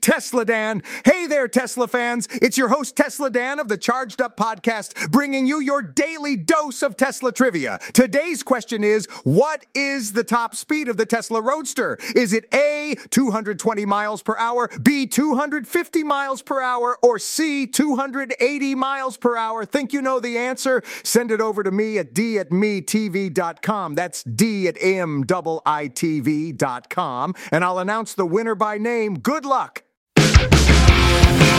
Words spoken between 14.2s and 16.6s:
per hour, B, 250 miles